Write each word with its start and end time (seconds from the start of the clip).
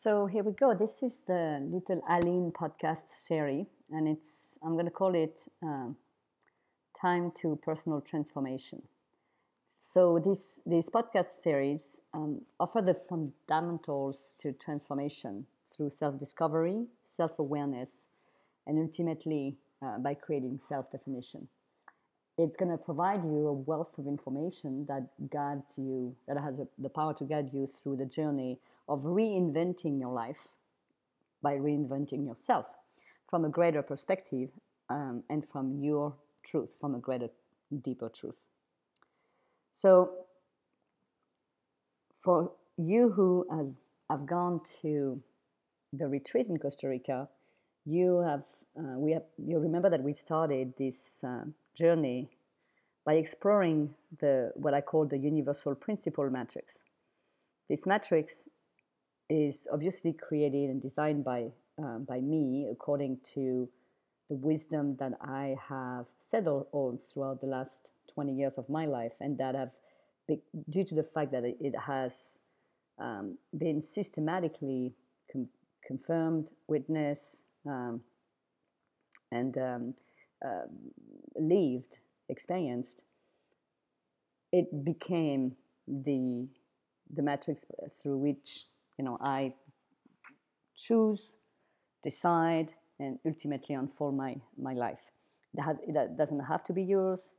So 0.00 0.26
here 0.26 0.44
we 0.44 0.52
go. 0.52 0.74
This 0.74 1.02
is 1.02 1.22
the 1.26 1.58
Little 1.60 2.00
Aline 2.08 2.52
podcast 2.52 3.08
series, 3.08 3.66
and 3.90 4.06
it's 4.06 4.56
I'm 4.62 4.74
going 4.74 4.84
to 4.84 4.92
call 4.92 5.12
it 5.16 5.40
uh, 5.60 5.88
"Time 6.96 7.32
to 7.40 7.58
Personal 7.64 8.00
Transformation." 8.00 8.80
So 9.80 10.20
this 10.24 10.60
this 10.64 10.88
podcast 10.88 11.42
series 11.42 11.98
um, 12.14 12.42
offer 12.60 12.80
the 12.80 12.94
fundamentals 13.08 14.34
to 14.38 14.52
transformation 14.52 15.44
through 15.74 15.90
self-discovery, 15.90 16.86
self-awareness, 17.08 18.06
and 18.68 18.78
ultimately 18.78 19.56
uh, 19.82 19.98
by 19.98 20.14
creating 20.14 20.60
self-definition. 20.60 21.48
It's 22.38 22.56
going 22.56 22.70
to 22.70 22.78
provide 22.78 23.24
you 23.24 23.48
a 23.48 23.52
wealth 23.52 23.98
of 23.98 24.06
information 24.06 24.86
that 24.86 25.08
guides 25.28 25.74
you, 25.76 26.14
that 26.28 26.38
has 26.38 26.60
a, 26.60 26.68
the 26.78 26.88
power 26.88 27.14
to 27.14 27.24
guide 27.24 27.50
you 27.52 27.66
through 27.66 27.96
the 27.96 28.06
journey 28.06 28.60
of 28.88 29.00
reinventing 29.02 30.00
your 30.00 30.12
life 30.12 30.48
by 31.42 31.54
reinventing 31.54 32.26
yourself 32.26 32.66
from 33.28 33.44
a 33.44 33.48
greater 33.48 33.82
perspective 33.82 34.48
um, 34.90 35.22
and 35.30 35.46
from 35.52 35.78
your 35.82 36.14
truth, 36.44 36.74
from 36.80 36.94
a 36.94 36.98
greater, 36.98 37.28
deeper 37.84 38.08
truth. 38.08 38.36
So, 39.72 40.10
for 42.12 42.52
you 42.76 43.10
who 43.10 43.46
has 43.50 43.84
have 44.10 44.26
gone 44.26 44.60
to 44.82 45.22
the 45.92 46.08
retreat 46.08 46.48
in 46.48 46.58
Costa 46.58 46.88
Rica, 46.88 47.28
you 47.84 48.18
have 48.20 48.44
uh, 48.78 48.98
we 48.98 49.12
have 49.12 49.24
you 49.36 49.58
remember 49.58 49.90
that 49.90 50.02
we 50.02 50.14
started 50.14 50.72
this 50.78 50.96
uh, 51.24 51.44
journey 51.74 52.30
by 53.04 53.14
exploring 53.14 53.94
the 54.20 54.52
what 54.54 54.74
I 54.74 54.80
call 54.80 55.06
the 55.06 55.18
universal 55.18 55.74
principle 55.74 56.28
matrix. 56.30 56.78
This 57.68 57.86
matrix 57.86 58.48
is 59.28 59.66
obviously 59.72 60.12
created 60.12 60.70
and 60.70 60.80
designed 60.80 61.24
by 61.24 61.50
um, 61.78 62.04
by 62.04 62.20
me 62.20 62.68
according 62.70 63.18
to 63.34 63.68
the 64.28 64.34
wisdom 64.34 64.96
that 64.98 65.12
I 65.20 65.56
have 65.68 66.06
settled 66.18 66.66
on 66.72 66.98
throughout 67.12 67.40
the 67.40 67.46
last 67.46 67.92
20 68.12 68.34
years 68.34 68.58
of 68.58 68.68
my 68.68 68.84
life, 68.86 69.12
and 69.20 69.38
that 69.38 69.54
have 69.54 69.70
due 70.68 70.84
to 70.84 70.94
the 70.94 71.02
fact 71.02 71.32
that 71.32 71.44
it 71.44 71.74
has 71.76 72.38
um, 72.98 73.38
been 73.56 73.82
systematically 73.82 74.92
com- 75.32 75.48
confirmed, 75.86 76.50
witnessed, 76.66 77.38
um, 77.66 78.02
and 79.30 79.56
uh, 80.44 80.66
lived, 81.36 81.98
experienced, 82.28 83.04
it 84.52 84.84
became 84.84 85.54
the 85.86 86.46
the 87.14 87.22
matrix 87.22 87.64
through 88.02 88.18
which 88.18 88.66
you 88.98 89.04
know, 89.04 89.16
I 89.20 89.54
choose, 90.76 91.34
decide, 92.02 92.72
and 93.00 93.18
ultimately 93.24 93.74
unfold 93.74 94.16
my, 94.16 94.36
my 94.60 94.74
life. 94.74 95.00
That, 95.54 95.64
has, 95.64 95.76
it 95.86 96.16
doesn't 96.16 96.40
have 96.40 96.64
to 96.64 96.72
be 96.72 96.82
yours, 96.82 97.30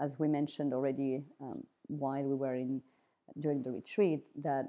as 0.00 0.18
we 0.18 0.28
mentioned 0.28 0.72
already 0.72 1.22
um, 1.40 1.64
while 1.88 2.22
we 2.22 2.34
were 2.34 2.54
in 2.54 2.80
during 3.40 3.62
the 3.62 3.70
retreat, 3.70 4.20
that 4.42 4.68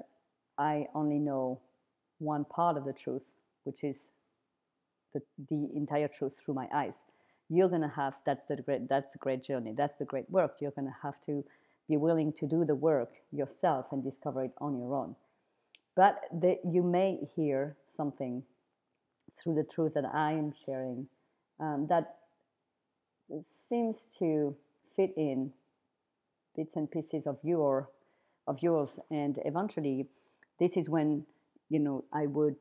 I 0.58 0.86
only 0.94 1.18
know 1.18 1.60
one 2.18 2.44
part 2.44 2.76
of 2.76 2.84
the 2.84 2.92
truth, 2.92 3.22
which 3.64 3.84
is 3.84 4.12
the, 5.14 5.22
the 5.48 5.68
entire 5.74 6.08
truth 6.08 6.38
through 6.38 6.54
my 6.54 6.68
eyes. 6.72 6.98
You're 7.48 7.68
gonna 7.68 7.92
have 7.96 8.14
that's 8.24 8.46
the 8.46 8.56
great 8.56 8.88
that's 8.88 9.12
the 9.12 9.18
great 9.18 9.42
journey. 9.42 9.74
That's 9.76 9.98
the 9.98 10.04
great 10.04 10.30
work. 10.30 10.58
You're 10.60 10.70
gonna 10.70 10.94
have 11.02 11.20
to 11.22 11.44
be 11.88 11.96
willing 11.96 12.32
to 12.34 12.46
do 12.46 12.64
the 12.64 12.76
work 12.76 13.10
yourself 13.32 13.86
and 13.90 14.04
discover 14.04 14.44
it 14.44 14.52
on 14.58 14.78
your 14.78 14.94
own. 14.94 15.16
But 15.96 16.20
the, 16.32 16.58
you 16.64 16.82
may 16.82 17.18
hear 17.36 17.76
something 17.88 18.42
through 19.38 19.54
the 19.54 19.64
truth 19.64 19.94
that 19.94 20.04
I 20.04 20.32
am 20.32 20.52
sharing 20.66 21.06
um, 21.58 21.86
that 21.88 22.16
seems 23.42 24.08
to 24.18 24.56
fit 24.96 25.12
in 25.16 25.52
bits 26.56 26.76
and 26.76 26.90
pieces 26.90 27.26
of 27.26 27.38
your 27.42 27.88
of 28.46 28.62
yours, 28.62 28.98
and 29.10 29.38
eventually, 29.44 30.08
this 30.58 30.76
is 30.76 30.88
when 30.88 31.24
you 31.68 31.78
know 31.78 32.04
I 32.12 32.26
would 32.26 32.56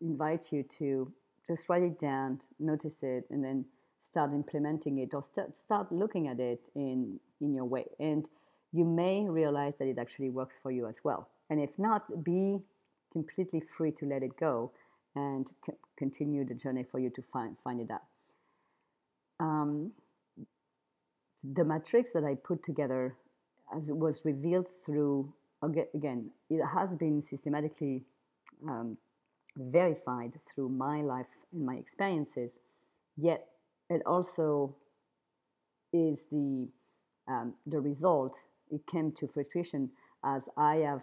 invite 0.00 0.52
you 0.52 0.64
to 0.78 1.12
just 1.46 1.68
write 1.68 1.82
it 1.82 1.98
down, 1.98 2.40
notice 2.58 3.02
it, 3.02 3.24
and 3.30 3.42
then 3.42 3.64
start 4.02 4.32
implementing 4.32 4.98
it 4.98 5.14
or 5.14 5.22
st- 5.22 5.56
start 5.56 5.90
looking 5.92 6.28
at 6.28 6.40
it 6.40 6.68
in 6.74 7.18
in 7.40 7.54
your 7.54 7.64
way 7.64 7.86
and 7.98 8.26
you 8.72 8.84
may 8.84 9.28
realize 9.28 9.76
that 9.76 9.86
it 9.86 9.98
actually 9.98 10.30
works 10.30 10.58
for 10.62 10.70
you 10.70 10.86
as 10.86 11.00
well. 11.04 11.28
And 11.52 11.60
if 11.60 11.78
not, 11.78 12.24
be 12.24 12.62
completely 13.12 13.60
free 13.60 13.92
to 13.92 14.06
let 14.06 14.22
it 14.22 14.38
go 14.40 14.72
and 15.14 15.46
c- 15.66 15.74
continue 15.98 16.46
the 16.46 16.54
journey 16.54 16.82
for 16.82 16.98
you 16.98 17.10
to 17.10 17.22
find, 17.30 17.58
find 17.62 17.78
it 17.78 17.90
out. 17.90 18.04
Um, 19.38 19.92
the 21.44 21.62
matrix 21.62 22.12
that 22.12 22.24
I 22.24 22.36
put 22.36 22.62
together 22.62 23.14
as 23.76 23.90
it 23.90 23.94
was 23.94 24.22
revealed 24.24 24.68
through, 24.86 25.30
again, 25.62 26.30
it 26.48 26.64
has 26.64 26.96
been 26.96 27.20
systematically 27.20 28.02
um, 28.66 28.96
verified 29.58 30.40
through 30.54 30.70
my 30.70 31.02
life 31.02 31.26
and 31.52 31.66
my 31.66 31.74
experiences, 31.74 32.60
yet 33.18 33.46
it 33.90 34.00
also 34.06 34.74
is 35.92 36.24
the, 36.32 36.66
um, 37.28 37.52
the 37.66 37.78
result 37.78 38.38
it 38.70 38.86
came 38.86 39.12
to 39.12 39.28
fruition 39.28 39.90
as 40.24 40.48
I 40.56 40.76
have, 40.76 41.02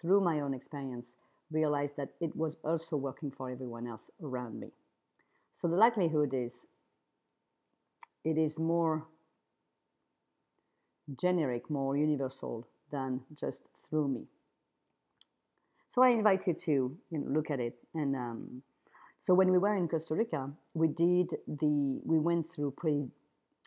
through 0.00 0.20
my 0.20 0.40
own 0.40 0.54
experience, 0.54 1.16
realized 1.50 1.96
that 1.96 2.10
it 2.20 2.34
was 2.36 2.56
also 2.64 2.96
working 2.96 3.30
for 3.30 3.50
everyone 3.50 3.86
else 3.86 4.10
around 4.22 4.60
me. 4.60 4.68
So 5.54 5.68
the 5.68 5.76
likelihood 5.76 6.32
is 6.32 6.66
it 8.24 8.38
is 8.38 8.58
more 8.58 9.06
generic, 11.20 11.68
more 11.70 11.96
universal 11.96 12.66
than 12.90 13.20
just 13.38 13.62
through 13.88 14.08
me. 14.08 14.26
So 15.92 16.02
I 16.02 16.10
invite 16.10 16.46
you 16.46 16.54
to 16.54 16.70
you 16.70 17.18
know, 17.18 17.26
look 17.28 17.50
at 17.50 17.58
it. 17.58 17.74
And 17.94 18.14
um, 18.14 18.62
so 19.18 19.34
when 19.34 19.50
we 19.50 19.58
were 19.58 19.74
in 19.74 19.88
Costa 19.88 20.14
Rica, 20.14 20.50
we 20.74 20.88
did 20.88 21.34
the 21.46 22.00
we 22.04 22.18
went 22.18 22.50
through 22.52 22.72
pretty 22.76 23.08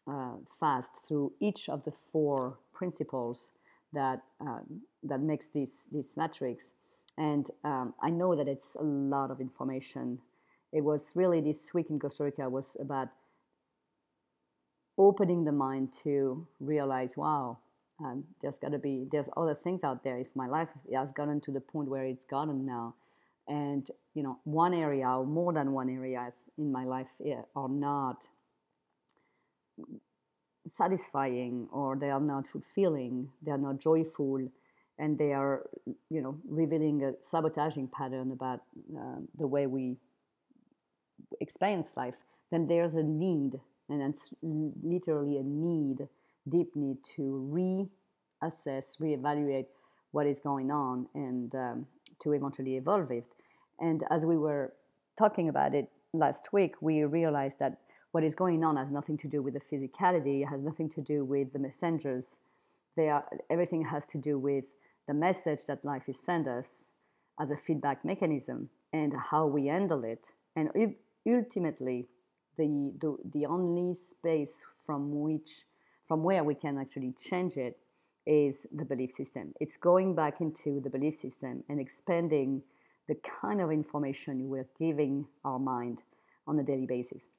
uh, 0.07 0.35
fast 0.59 0.91
through 1.07 1.33
each 1.39 1.69
of 1.69 1.83
the 1.83 1.93
four 2.11 2.57
principles 2.73 3.51
that 3.93 4.21
um, 4.41 4.81
that 5.03 5.21
makes 5.21 5.47
this 5.47 5.69
this 5.91 6.17
matrix. 6.17 6.71
And 7.17 7.49
um, 7.63 7.93
I 8.01 8.09
know 8.09 8.35
that 8.35 8.47
it's 8.47 8.75
a 8.75 8.83
lot 8.83 9.29
of 9.29 9.39
information. 9.39 10.19
It 10.71 10.81
was 10.81 11.11
really 11.13 11.41
this 11.41 11.73
week 11.73 11.91
in 11.91 11.99
Costa 11.99 12.23
Rica 12.23 12.49
was 12.49 12.75
about 12.79 13.09
opening 14.97 15.43
the 15.43 15.51
mind 15.51 15.93
to 16.03 16.47
realize, 16.59 17.15
wow, 17.15 17.59
um, 17.99 18.23
there's 18.41 18.57
got 18.57 18.71
to 18.71 18.79
be 18.79 19.07
there's 19.11 19.29
other 19.37 19.55
things 19.55 19.83
out 19.83 20.03
there. 20.03 20.17
If 20.17 20.35
my 20.35 20.47
life 20.47 20.69
has 20.93 21.11
gotten 21.11 21.39
to 21.41 21.51
the 21.51 21.61
point 21.61 21.89
where 21.89 22.05
it's 22.05 22.25
gotten 22.25 22.65
now, 22.65 22.95
and 23.47 23.87
you 24.15 24.23
know, 24.23 24.39
one 24.43 24.73
area 24.73 25.07
or 25.07 25.25
more 25.25 25.53
than 25.53 25.71
one 25.71 25.89
areas 25.89 26.33
in 26.57 26.71
my 26.71 26.85
life 26.85 27.07
eh, 27.25 27.41
are 27.55 27.69
not 27.69 28.27
satisfying 30.67 31.67
or 31.71 31.95
they 31.95 32.09
are 32.09 32.19
not 32.19 32.47
fulfilling, 32.47 33.29
they 33.41 33.51
are 33.51 33.57
not 33.57 33.79
joyful, 33.79 34.39
and 34.99 35.17
they 35.17 35.33
are, 35.33 35.63
you 36.09 36.21
know, 36.21 36.37
revealing 36.47 37.03
a 37.03 37.13
sabotaging 37.21 37.87
pattern 37.87 38.31
about 38.31 38.61
uh, 38.97 39.17
the 39.37 39.47
way 39.47 39.67
we 39.67 39.97
experience 41.41 41.97
life, 41.97 42.15
then 42.51 42.67
there's 42.67 42.95
a 42.95 43.03
need, 43.03 43.59
and 43.89 44.01
it's 44.01 44.29
literally 44.41 45.37
a 45.37 45.43
need, 45.43 46.07
deep 46.49 46.75
need 46.75 46.97
to 47.15 47.49
reassess, 47.51 48.97
reevaluate 48.99 49.65
what 50.11 50.27
is 50.27 50.39
going 50.39 50.69
on, 50.69 51.07
and 51.15 51.55
um, 51.55 51.87
to 52.21 52.33
eventually 52.33 52.77
evolve 52.77 53.11
it. 53.11 53.25
And 53.79 54.03
as 54.11 54.25
we 54.25 54.37
were 54.37 54.73
talking 55.17 55.49
about 55.49 55.73
it 55.73 55.89
last 56.13 56.53
week, 56.53 56.75
we 56.81 57.03
realized 57.03 57.57
that 57.59 57.79
what 58.13 58.23
is 58.23 58.35
going 58.35 58.63
on 58.63 58.77
has 58.77 58.91
nothing 58.91 59.17
to 59.17 59.27
do 59.27 59.41
with 59.41 59.55
the 59.55 59.59
physicality, 59.59 60.43
it 60.43 60.45
has 60.45 60.61
nothing 60.61 60.87
to 60.87 61.01
do 61.01 61.25
with 61.25 61.51
the 61.51 61.57
messengers. 61.57 62.35
They 62.95 63.09
are, 63.09 63.25
everything 63.49 63.83
has 63.85 64.05
to 64.07 64.19
do 64.19 64.37
with 64.37 64.65
the 65.07 65.15
message 65.15 65.65
that 65.65 65.83
life 65.83 66.03
is 66.07 66.17
sent 66.23 66.47
us 66.47 66.85
as 67.39 67.49
a 67.49 67.57
feedback 67.57 68.05
mechanism 68.05 68.69
and 68.93 69.13
how 69.17 69.47
we 69.47 69.65
handle 69.65 70.03
it. 70.03 70.27
And 70.55 70.69
ultimately, 71.27 72.07
the, 72.55 72.93
the, 73.01 73.17
the 73.33 73.47
only 73.47 73.95
space 73.95 74.63
from 74.85 75.19
which, 75.19 75.65
from 76.07 76.21
where 76.21 76.43
we 76.43 76.53
can 76.53 76.77
actually 76.77 77.13
change 77.13 77.57
it 77.57 77.79
is 78.27 78.67
the 78.71 78.85
belief 78.85 79.11
system. 79.11 79.55
It's 79.59 79.75
going 79.75 80.13
back 80.13 80.39
into 80.39 80.79
the 80.81 80.89
belief 80.91 81.15
system 81.15 81.63
and 81.67 81.79
expanding 81.79 82.61
the 83.07 83.15
kind 83.41 83.59
of 83.59 83.71
information 83.71 84.49
we're 84.49 84.69
giving 84.77 85.25
our 85.43 85.57
mind 85.57 86.03
on 86.45 86.59
a 86.59 86.63
daily 86.63 86.85
basis 86.85 87.29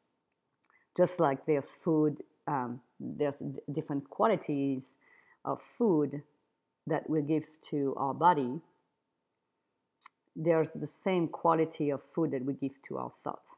just 0.97 1.21
like 1.21 1.47
there's 1.47 1.69
food, 1.85 2.23
um, 2.47 2.81
there's 3.01 3.39
d- 3.39 3.61
different 3.73 4.09
qualities 4.11 4.93
of 5.45 5.61
food 5.63 6.23
that 6.87 7.09
we 7.09 7.23
give 7.23 7.45
to 7.71 7.95
our 7.97 8.15
body. 8.15 8.61
there's 10.37 10.71
the 10.71 10.87
same 10.87 11.29
quality 11.29 11.91
of 11.91 12.03
food 12.15 12.31
that 12.33 12.45
we 12.45 12.55
give 12.55 12.81
to 12.83 12.99
our 12.99 13.13
thoughts. 13.23 13.51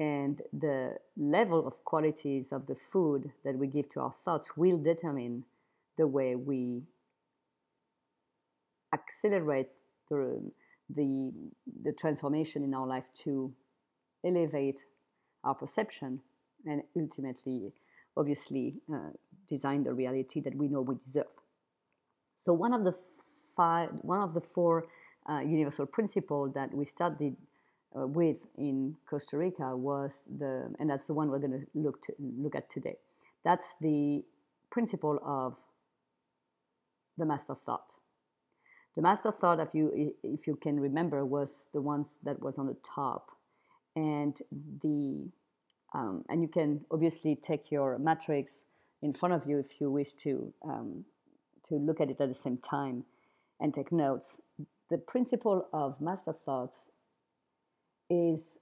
And 0.00 0.42
the 0.52 0.96
level 1.16 1.66
of 1.66 1.84
qualities 1.84 2.52
of 2.52 2.66
the 2.66 2.76
food 2.92 3.30
that 3.44 3.56
we 3.56 3.66
give 3.66 3.88
to 3.90 4.00
our 4.00 4.14
thoughts 4.24 4.56
will 4.56 4.78
determine 4.78 5.44
the 5.96 6.06
way 6.06 6.36
we 6.36 6.82
accelerate 8.92 9.74
the, 10.10 10.40
the, 10.94 11.32
the 11.84 11.92
transformation 11.92 12.64
in 12.64 12.74
our 12.74 12.86
life 12.86 13.04
to 13.24 13.52
elevate 14.24 14.84
our 15.44 15.54
perception 15.54 16.20
and 16.66 16.82
ultimately, 16.96 17.72
obviously, 18.16 18.74
uh, 18.92 19.10
design 19.48 19.84
the 19.84 19.92
reality 19.92 20.40
that 20.40 20.54
we 20.54 20.68
know 20.68 20.80
we 20.80 20.96
deserve. 21.06 21.26
So 22.38 22.52
one 22.52 22.72
of 22.72 22.84
the 22.84 22.94
five, 23.56 23.90
one 24.02 24.20
of 24.20 24.34
the 24.34 24.40
four 24.40 24.86
uh, 25.28 25.40
universal 25.40 25.86
principles 25.86 26.52
that 26.54 26.72
we 26.74 26.84
studied 26.84 27.36
uh, 27.96 28.06
with 28.06 28.36
in 28.58 28.96
Costa 29.08 29.36
Rica 29.38 29.76
was 29.76 30.10
the, 30.38 30.72
and 30.78 30.90
that's 30.90 31.06
the 31.06 31.14
one 31.14 31.30
we're 31.30 31.38
going 31.38 31.52
to 31.52 31.66
look 31.74 32.02
to 32.02 32.12
look 32.18 32.54
at 32.54 32.68
today. 32.68 32.96
That's 33.44 33.74
the 33.80 34.24
principle 34.70 35.18
of 35.24 35.54
the 37.16 37.24
master 37.24 37.54
thought. 37.54 37.92
The 38.96 39.02
master 39.02 39.32
thought, 39.32 39.60
if 39.60 39.74
you 39.74 40.14
if 40.22 40.46
you 40.46 40.56
can 40.56 40.78
remember, 40.78 41.24
was 41.24 41.66
the 41.72 41.80
ones 41.80 42.16
that 42.22 42.40
was 42.40 42.58
on 42.58 42.66
the 42.66 42.76
top, 42.84 43.30
and 43.96 44.40
the 44.82 45.28
um, 45.94 46.24
and 46.28 46.42
you 46.42 46.48
can 46.48 46.84
obviously 46.90 47.36
take 47.36 47.70
your 47.70 47.98
matrix 47.98 48.64
in 49.02 49.12
front 49.14 49.34
of 49.34 49.48
you 49.48 49.58
if 49.58 49.80
you 49.80 49.90
wish 49.90 50.12
to 50.14 50.52
um, 50.64 51.04
to 51.68 51.76
look 51.76 52.00
at 52.00 52.10
it 52.10 52.20
at 52.20 52.28
the 52.28 52.34
same 52.34 52.58
time 52.58 53.04
and 53.60 53.72
take 53.72 53.92
notes. 53.92 54.40
The 54.90 54.98
principle 54.98 55.68
of 55.72 56.00
master 56.00 56.32
thoughts 56.32 56.90
is 58.10 58.58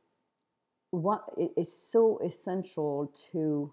what 0.90 1.25
is 1.56 1.75
so 1.90 2.20
essential 2.25 3.12
to 3.32 3.73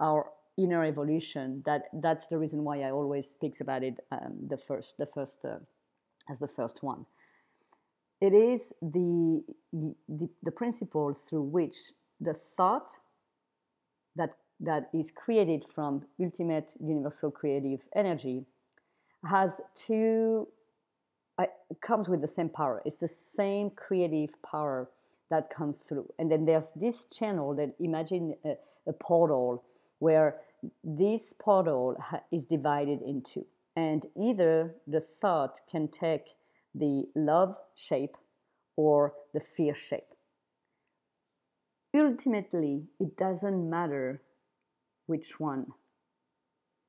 our 0.00 0.30
inner 0.56 0.84
evolution 0.84 1.62
that 1.66 1.82
that's 1.94 2.26
the 2.28 2.38
reason 2.38 2.62
why 2.62 2.80
I 2.82 2.92
always 2.92 3.28
speaks 3.28 3.60
about 3.60 3.82
it 3.82 3.98
um, 4.12 4.46
the 4.48 4.56
first 4.56 4.96
the 4.98 5.06
first 5.06 5.44
uh, 5.44 5.58
as 6.30 6.38
the 6.38 6.48
first 6.48 6.82
one. 6.82 7.04
It 8.20 8.32
is 8.32 8.72
the, 8.80 9.42
the 9.72 10.28
the 10.42 10.52
principle 10.52 11.18
through 11.28 11.42
which 11.42 11.76
the 12.20 12.34
thought 12.34 12.90
that 14.16 14.36
that 14.60 14.88
is 14.94 15.10
created 15.10 15.64
from 15.74 16.02
ultimate 16.20 16.72
universal 16.80 17.30
creative 17.30 17.80
energy 17.94 18.44
has 19.24 19.60
two 19.74 20.46
uh, 21.38 21.46
comes 21.80 22.08
with 22.08 22.20
the 22.20 22.28
same 22.28 22.48
power. 22.48 22.80
It's 22.84 22.96
the 22.96 23.08
same 23.08 23.70
creative 23.70 24.30
power 24.42 24.88
that 25.30 25.50
comes 25.50 25.78
through. 25.78 26.08
And 26.18 26.30
then 26.30 26.44
there's 26.44 26.72
this 26.76 27.06
channel 27.06 27.54
that 27.56 27.74
imagine 27.80 28.34
a, 28.44 28.54
a 28.86 28.92
portal 28.92 29.64
where 29.98 30.36
this 30.84 31.32
portal 31.32 31.96
is 32.30 32.46
divided 32.46 33.02
into. 33.02 33.44
And 33.76 34.06
either 34.16 34.76
the 34.86 35.00
thought 35.00 35.60
can 35.68 35.88
take 35.88 36.26
the 36.74 37.04
love 37.16 37.56
shape 37.74 38.16
or 38.76 39.14
the 39.32 39.40
fear 39.40 39.74
shape. 39.74 40.13
Ultimately, 41.94 42.84
it 42.98 43.16
doesn't 43.16 43.70
matter 43.70 44.20
which 45.06 45.38
one. 45.38 45.66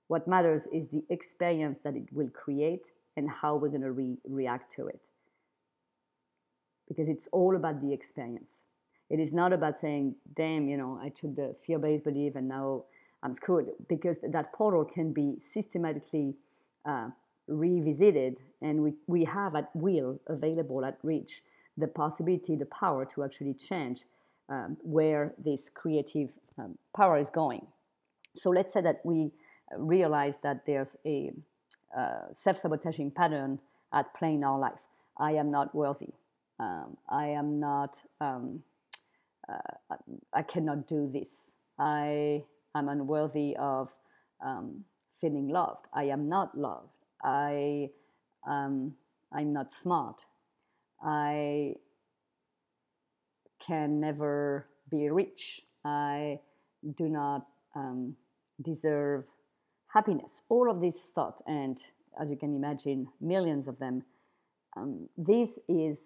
What 0.07 0.27
matters 0.27 0.67
is 0.71 0.87
the 0.87 1.03
experience 1.09 1.79
that 1.83 1.95
it 1.95 2.11
will 2.11 2.29
create 2.29 2.91
and 3.15 3.29
how 3.29 3.55
we're 3.55 3.69
going 3.69 3.81
to 3.81 3.91
re- 3.91 4.17
react 4.27 4.71
to 4.73 4.87
it 4.87 5.07
because 6.87 7.09
it's 7.09 7.27
all 7.31 7.55
about 7.55 7.81
the 7.81 7.91
experience. 7.93 8.59
It 9.09 9.19
is 9.19 9.31
not 9.31 9.53
about 9.53 9.79
saying, 9.79 10.15
damn, 10.35 10.67
you 10.67 10.77
know, 10.77 10.99
I 11.01 11.09
took 11.09 11.35
the 11.35 11.55
fear 11.65 11.79
based 11.79 12.03
belief 12.03 12.35
and 12.35 12.47
now 12.47 12.85
I'm 13.23 13.33
screwed, 13.33 13.69
because 13.87 14.17
that 14.21 14.53
portal 14.53 14.85
can 14.85 15.11
be 15.11 15.39
systematically 15.39 16.35
uh, 16.85 17.09
revisited, 17.47 18.39
and 18.61 18.83
we, 18.83 18.93
we 19.07 19.23
have 19.25 19.55
at 19.55 19.69
will 19.75 20.19
available 20.27 20.85
at 20.85 20.99
reach 21.01 21.41
the 21.75 21.87
possibility, 21.87 22.55
the 22.55 22.67
power 22.67 23.03
to 23.05 23.23
actually 23.23 23.55
change 23.55 24.03
um, 24.49 24.77
where 24.81 25.33
this 25.37 25.69
creative 25.73 26.31
um, 26.57 26.77
power 26.95 27.17
is 27.17 27.29
going. 27.29 27.65
So 28.35 28.49
let's 28.49 28.73
say 28.73 28.81
that 28.81 29.01
we 29.03 29.31
realize 29.77 30.35
that 30.43 30.65
there's 30.65 30.95
a 31.05 31.31
uh, 31.97 32.33
self 32.33 32.59
sabotaging 32.59 33.11
pattern 33.11 33.59
at 33.93 34.13
play 34.13 34.33
in 34.33 34.43
our 34.43 34.59
life. 34.59 34.79
I 35.17 35.33
am 35.33 35.51
not 35.51 35.73
worthy. 35.73 36.09
Um, 36.59 36.97
I 37.09 37.27
am 37.27 37.59
not, 37.59 37.99
um, 38.21 38.61
uh, 39.47 39.95
I 40.33 40.41
cannot 40.41 40.87
do 40.87 41.09
this. 41.11 41.51
I 41.79 42.43
am 42.75 42.89
unworthy 42.89 43.55
of 43.57 43.89
um, 44.45 44.83
feeling 45.21 45.47
loved. 45.49 45.85
I 45.93 46.05
am 46.05 46.27
not 46.29 46.57
loved. 46.57 46.89
I, 47.23 47.89
um, 48.47 48.95
I'm 49.33 49.53
not 49.53 49.73
smart. 49.73 50.25
I 51.03 51.75
can 53.65 53.99
never 53.99 54.67
be 54.89 55.09
rich. 55.09 55.61
I 55.83 56.39
do 56.97 57.09
not 57.09 57.47
um, 57.75 58.15
deserve 58.61 59.25
happiness. 59.87 60.41
All 60.49 60.69
of 60.69 60.81
these 60.81 60.97
thoughts, 61.15 61.41
and 61.47 61.81
as 62.19 62.29
you 62.29 62.37
can 62.37 62.55
imagine, 62.55 63.07
millions 63.21 63.67
of 63.67 63.79
them. 63.79 64.03
Um, 64.77 65.07
this 65.17 65.49
is 65.69 65.99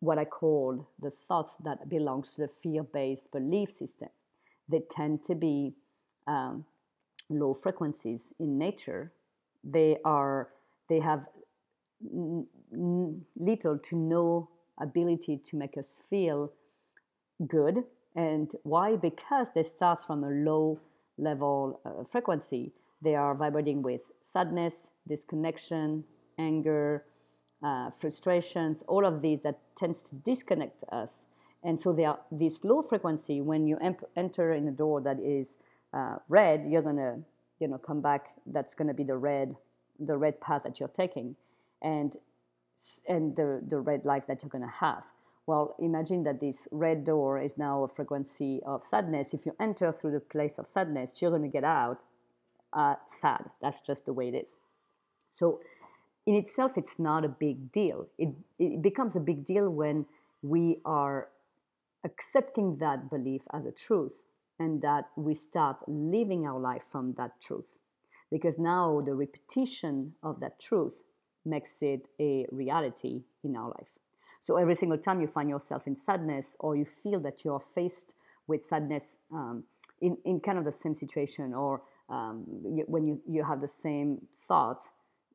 what 0.00 0.18
I 0.18 0.24
call 0.24 0.88
the 1.00 1.10
thoughts 1.28 1.54
that 1.64 1.88
belongs 1.88 2.34
to 2.34 2.42
the 2.42 2.50
fear-based 2.62 3.30
belief 3.30 3.70
system. 3.70 4.08
They 4.68 4.80
tend 4.90 5.22
to 5.24 5.34
be 5.34 5.74
um, 6.26 6.64
low 7.28 7.54
frequencies 7.54 8.32
in 8.40 8.58
nature. 8.58 9.12
They 9.62 9.98
are 10.04 10.48
they 10.88 11.00
have 11.00 11.26
n- 12.02 12.46
n- 12.72 13.24
little 13.36 13.78
to 13.78 13.96
no 13.96 14.48
ability 14.80 15.38
to 15.38 15.56
make 15.56 15.76
us 15.76 16.02
feel 16.08 16.52
good. 17.46 17.84
And 18.14 18.54
why? 18.62 18.96
Because 18.96 19.48
they 19.54 19.62
start 19.62 20.02
from 20.04 20.24
a 20.24 20.30
low 20.30 20.80
level 21.18 21.80
uh, 21.84 22.04
frequency. 22.10 22.72
They 23.02 23.14
are 23.14 23.34
vibrating 23.34 23.82
with 23.82 24.00
sadness, 24.22 24.86
disconnection, 25.06 26.04
anger, 26.38 27.04
uh, 27.62 27.90
frustrations, 27.90 28.82
all 28.86 29.04
of 29.04 29.22
these 29.22 29.40
that 29.40 29.58
tends 29.76 30.02
to 30.04 30.14
disconnect 30.16 30.82
us. 30.90 31.24
And 31.62 31.78
so 31.80 31.92
they 31.92 32.04
are 32.04 32.18
this 32.30 32.64
low 32.64 32.82
frequency. 32.82 33.40
When 33.40 33.66
you 33.66 33.76
emp- 33.78 34.04
enter 34.16 34.52
in 34.52 34.68
a 34.68 34.70
door 34.70 35.00
that 35.02 35.18
is 35.20 35.56
uh, 35.92 36.16
red, 36.28 36.66
you're 36.68 36.82
gonna, 36.82 37.18
you 37.60 37.68
know, 37.68 37.78
come 37.78 38.00
back. 38.00 38.34
That's 38.46 38.74
gonna 38.74 38.94
be 38.94 39.04
the 39.04 39.16
red, 39.16 39.56
the 39.98 40.16
red 40.16 40.40
path 40.40 40.62
that 40.64 40.78
you're 40.78 40.88
taking, 40.88 41.36
and 41.82 42.16
and 43.08 43.34
the 43.36 43.62
the 43.68 43.78
red 43.78 44.04
life 44.04 44.26
that 44.28 44.42
you're 44.42 44.50
gonna 44.50 44.68
have. 44.68 45.04
Well, 45.46 45.76
imagine 45.78 46.24
that 46.24 46.40
this 46.40 46.66
red 46.72 47.04
door 47.04 47.38
is 47.38 47.56
now 47.56 47.84
a 47.84 47.88
frequency 47.88 48.60
of 48.66 48.84
sadness. 48.84 49.32
If 49.32 49.46
you 49.46 49.54
enter 49.60 49.92
through 49.92 50.12
the 50.12 50.20
place 50.20 50.58
of 50.58 50.66
sadness, 50.66 51.20
you're 51.22 51.30
gonna 51.30 51.48
get 51.48 51.64
out 51.64 52.02
uh, 52.72 52.96
sad. 53.06 53.50
That's 53.62 53.80
just 53.80 54.06
the 54.06 54.12
way 54.12 54.28
it 54.28 54.34
is. 54.34 54.56
So 55.30 55.60
in 56.26 56.34
itself, 56.34 56.72
it's 56.76 56.98
not 56.98 57.24
a 57.24 57.28
big 57.28 57.72
deal. 57.72 58.08
It, 58.18 58.30
it 58.58 58.82
becomes 58.82 59.16
a 59.16 59.20
big 59.20 59.44
deal 59.44 59.70
when 59.70 60.06
we 60.42 60.80
are 60.84 61.28
accepting 62.04 62.76
that 62.78 63.10
belief 63.10 63.42
as 63.52 63.64
a 63.66 63.72
truth 63.72 64.12
and 64.58 64.82
that 64.82 65.08
we 65.16 65.34
start 65.34 65.76
living 65.86 66.46
our 66.46 66.58
life 66.58 66.82
from 66.90 67.14
that 67.18 67.40
truth. 67.40 67.66
Because 68.30 68.58
now 68.58 69.00
the 69.04 69.14
repetition 69.14 70.14
of 70.22 70.40
that 70.40 70.58
truth 70.58 70.96
makes 71.46 71.82
it 71.82 72.08
a 72.20 72.46
reality 72.50 73.22
in 73.44 73.56
our 73.56 73.68
life. 73.68 73.88
So 74.42 74.56
every 74.56 74.74
single 74.74 74.98
time 74.98 75.20
you 75.20 75.26
find 75.26 75.48
yourself 75.48 75.86
in 75.86 75.96
sadness 75.96 76.56
or 76.60 76.76
you 76.76 76.86
feel 77.02 77.20
that 77.20 77.44
you're 77.44 77.62
faced 77.74 78.14
with 78.46 78.64
sadness 78.66 79.16
um, 79.32 79.64
in, 80.00 80.16
in 80.24 80.40
kind 80.40 80.58
of 80.58 80.64
the 80.64 80.72
same 80.72 80.94
situation 80.94 81.54
or 81.54 81.82
um, 82.08 82.44
when 82.86 83.06
you, 83.06 83.20
you 83.26 83.42
have 83.42 83.60
the 83.60 83.68
same 83.68 84.20
thoughts, 84.46 84.90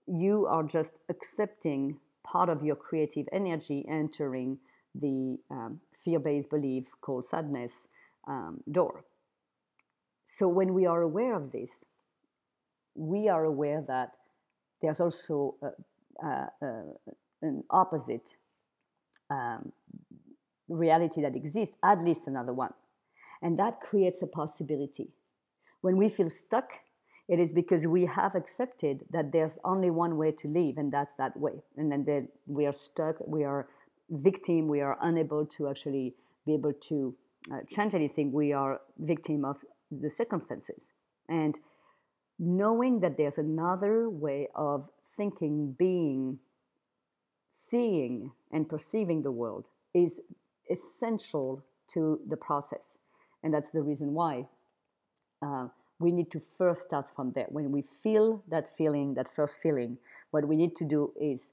you 0.08 0.46
are 0.48 0.64
just 0.64 0.94
accepting 1.10 1.98
part 2.24 2.50
of 2.50 2.64
your 2.64 2.76
creative 2.76 3.28
energy 3.32 3.86
entering 3.90 4.58
the 4.96 5.38
um, 5.50 5.80
fear 6.04 6.20
based 6.20 6.50
belief 6.50 6.86
called 7.02 7.26
sadness 7.26 7.88
um, 8.28 8.62
door. 8.72 9.04
So, 10.26 10.48
when 10.48 10.74
we 10.74 10.86
are 10.86 11.02
aware 11.02 11.36
of 11.36 11.52
this, 11.52 11.84
we 12.96 13.28
are 13.28 13.44
aware 13.44 13.84
that 13.88 14.12
there's 14.82 15.00
also 15.00 15.56
a, 15.62 15.70
an 16.22 17.64
opposite 17.70 18.36
um, 19.30 19.72
reality 20.68 21.22
that 21.22 21.36
exists, 21.36 21.76
at 21.84 22.04
least 22.04 22.24
another 22.28 22.54
one. 22.54 22.74
And 23.42 23.58
that 23.60 23.82
creates 23.82 24.22
a 24.22 24.28
possibility. 24.28 25.10
When 25.82 25.98
we 25.98 26.10
feel 26.10 26.30
stuck, 26.30 26.70
it 27.28 27.40
is 27.40 27.54
because 27.54 27.88
we 27.88 28.06
have 28.06 28.36
accepted 28.36 29.06
that 29.12 29.32
there's 29.32 29.58
only 29.64 29.90
one 29.90 30.18
way 30.18 30.32
to 30.34 30.48
live, 30.48 30.78
and 30.78 30.92
that's 30.92 31.14
that 31.18 31.36
way. 31.38 31.54
And 31.78 32.06
then 32.06 32.28
we 32.46 32.66
are 32.66 32.74
stuck, 32.74 33.16
we 33.26 33.44
are 33.44 33.68
victim, 34.10 34.68
we 34.68 34.82
are 34.82 34.98
unable 35.02 35.46
to 35.46 35.70
actually 35.70 36.14
be 36.46 36.54
able 36.54 36.74
to 36.74 37.16
uh, 37.52 37.60
change 37.68 37.96
anything. 37.96 38.32
We 38.32 38.54
are 38.54 38.82
victim 39.00 39.46
of 39.46 39.64
the 39.90 40.10
circumstances. 40.10 40.82
And 41.30 41.58
knowing 42.38 43.00
that 43.00 43.18
there's 43.18 43.38
another 43.38 44.10
way 44.10 44.48
of 44.56 44.90
thinking, 45.22 45.76
being, 45.78 46.40
seeing, 47.48 48.32
and 48.52 48.68
perceiving 48.68 49.22
the 49.22 49.32
world 49.32 49.68
is 49.94 50.20
essential 50.72 51.64
to 51.94 52.20
the 52.28 52.38
process. 52.38 52.98
And 53.44 53.54
that's 53.54 53.70
the 53.70 53.84
reason 53.84 54.16
why 54.16 54.48
uh, 55.46 55.68
we 56.00 56.12
need 56.12 56.32
to 56.32 56.42
first 56.58 56.82
start 56.82 57.08
from 57.16 57.34
there. 57.36 57.46
When 57.50 57.72
we 57.72 57.84
feel 58.02 58.44
that 58.50 58.76
feeling, 58.76 59.14
that 59.14 59.28
first 59.36 59.62
feeling, 59.62 60.00
what 60.32 60.48
we 60.48 60.56
need 60.56 60.76
to 60.78 60.86
do 60.86 61.14
is 61.22 61.52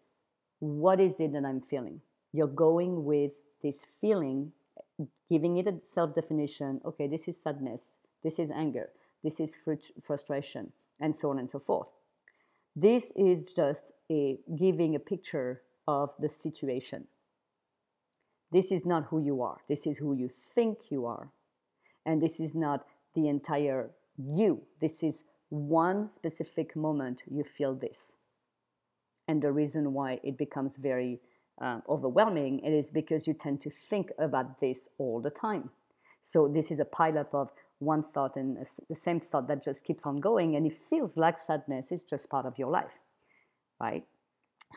what 0.60 0.98
is 0.98 1.20
it 1.20 1.34
that 1.34 1.44
I'm 1.44 1.60
feeling? 1.60 2.00
You're 2.32 2.54
going 2.68 3.04
with 3.04 3.32
this 3.62 3.80
feeling, 4.00 4.50
giving 5.30 5.58
it 5.58 5.66
a 5.66 5.74
self 5.82 6.14
definition. 6.14 6.80
Okay, 6.86 7.06
this 7.06 7.28
is 7.28 7.36
sadness, 7.36 7.82
this 8.24 8.38
is 8.38 8.50
anger, 8.50 8.88
this 9.22 9.40
is 9.40 9.56
frustration, 10.02 10.72
and 11.00 11.14
so 11.14 11.28
on 11.28 11.38
and 11.38 11.50
so 11.50 11.58
forth. 11.58 11.88
This 12.76 13.06
is 13.16 13.52
just 13.54 13.84
a 14.10 14.38
giving 14.56 14.94
a 14.94 15.00
picture 15.00 15.62
of 15.86 16.10
the 16.18 16.28
situation. 16.28 17.06
This 18.50 18.72
is 18.72 18.86
not 18.86 19.04
who 19.04 19.20
you 19.20 19.42
are. 19.42 19.58
This 19.68 19.86
is 19.86 19.98
who 19.98 20.14
you 20.14 20.30
think 20.54 20.78
you 20.90 21.06
are. 21.06 21.30
And 22.06 22.20
this 22.22 22.40
is 22.40 22.54
not 22.54 22.86
the 23.14 23.28
entire 23.28 23.90
you. 24.16 24.62
This 24.80 25.02
is 25.02 25.24
one 25.50 26.08
specific 26.08 26.76
moment 26.76 27.22
you 27.30 27.44
feel 27.44 27.74
this. 27.74 28.12
And 29.26 29.42
the 29.42 29.52
reason 29.52 29.92
why 29.92 30.20
it 30.22 30.38
becomes 30.38 30.76
very 30.76 31.20
uh, 31.60 31.80
overwhelming 31.88 32.60
it 32.60 32.72
is 32.72 32.90
because 32.90 33.26
you 33.26 33.34
tend 33.34 33.60
to 33.62 33.70
think 33.70 34.10
about 34.18 34.60
this 34.60 34.88
all 34.98 35.20
the 35.20 35.30
time. 35.30 35.70
So 36.22 36.48
this 36.48 36.70
is 36.70 36.80
a 36.80 36.84
pileup 36.84 37.34
of 37.34 37.50
one 37.78 38.02
thought 38.02 38.36
and 38.36 38.58
the 38.88 38.96
same 38.96 39.20
thought 39.20 39.48
that 39.48 39.64
just 39.64 39.84
keeps 39.84 40.04
on 40.04 40.16
going, 40.20 40.56
and 40.56 40.66
it 40.66 40.76
feels 40.90 41.16
like 41.16 41.38
sadness 41.38 41.92
is 41.92 42.04
just 42.04 42.28
part 42.28 42.46
of 42.46 42.58
your 42.58 42.70
life, 42.70 42.98
right? 43.80 44.04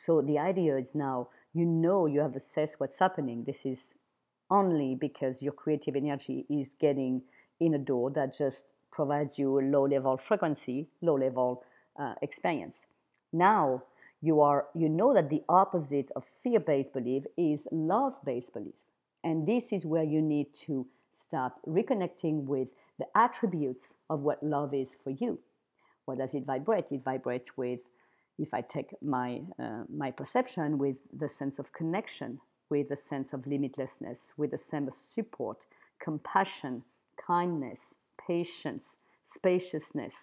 So 0.01 0.21
the 0.21 0.39
idea 0.39 0.77
is 0.77 0.93
now 0.93 1.29
you 1.53 1.65
know 1.65 2.05
you 2.05 2.21
have 2.21 2.35
assessed 2.35 2.79
what's 2.79 2.99
happening. 2.99 3.43
This 3.43 3.65
is 3.65 3.95
only 4.49 4.95
because 4.95 5.41
your 5.41 5.53
creative 5.53 5.95
energy 5.95 6.45
is 6.49 6.75
getting 6.79 7.21
in 7.59 7.73
a 7.73 7.79
door 7.79 8.11
that 8.11 8.37
just 8.37 8.65
provides 8.91 9.39
you 9.39 9.59
a 9.59 9.61
low 9.61 9.85
level 9.85 10.17
frequency, 10.17 10.87
low 11.01 11.15
level 11.15 11.63
uh, 11.99 12.13
experience. 12.21 12.85
Now 13.33 13.83
you 14.21 14.41
are 14.41 14.67
you 14.75 14.89
know 14.89 15.13
that 15.13 15.29
the 15.29 15.43
opposite 15.49 16.11
of 16.15 16.25
fear 16.43 16.59
based 16.59 16.93
belief 16.93 17.23
is 17.37 17.67
love 17.71 18.13
based 18.23 18.53
belief, 18.53 18.75
and 19.23 19.47
this 19.47 19.73
is 19.73 19.85
where 19.85 20.03
you 20.03 20.21
need 20.21 20.53
to 20.65 20.85
start 21.13 21.53
reconnecting 21.67 22.43
with 22.43 22.67
the 23.01 23.07
attributes 23.25 23.85
of 24.13 24.21
what 24.21 24.43
love 24.43 24.73
is 24.83 24.95
for 25.03 25.09
you. 25.09 25.39
What 26.05 26.19
does 26.19 26.33
it 26.35 26.45
vibrate? 26.45 26.91
It 26.91 27.03
vibrates 27.03 27.49
with, 27.57 27.79
if 28.37 28.53
I 28.53 28.61
take 28.75 28.91
my 29.01 29.41
uh, 29.63 29.83
my 30.03 30.11
perception, 30.11 30.77
with 30.77 30.97
the 31.21 31.29
sense 31.39 31.57
of 31.61 31.73
connection, 31.73 32.31
with 32.69 32.89
the 32.89 33.01
sense 33.11 33.29
of 33.33 33.39
limitlessness, 33.53 34.19
with 34.37 34.51
the 34.51 34.57
sense 34.71 34.87
of 34.91 34.95
support, 35.15 35.57
compassion, 36.07 36.83
kindness, 37.31 37.81
patience, 38.27 38.85
spaciousness. 39.25 40.15